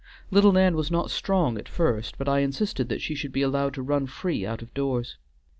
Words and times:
Little 0.31 0.51
Nan 0.51 0.75
was 0.75 0.89
not 0.89 1.11
strong 1.11 1.59
at 1.59 1.69
first, 1.69 2.17
but 2.17 2.27
I 2.27 2.39
insisted 2.39 2.89
that 2.89 3.03
she 3.03 3.13
should 3.13 3.31
be 3.31 3.43
allowed 3.43 3.75
to 3.75 3.83
run 3.83 4.07
free 4.07 4.47
out 4.47 4.63
of 4.63 4.73
doors. 4.73 5.15